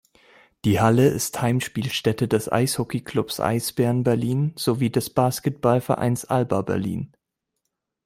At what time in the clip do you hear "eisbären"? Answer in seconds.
3.39-4.01